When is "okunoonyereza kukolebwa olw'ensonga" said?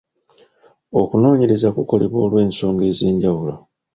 0.99-2.83